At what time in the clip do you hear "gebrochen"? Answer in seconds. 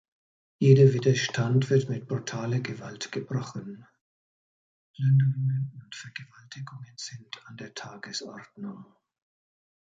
3.11-3.85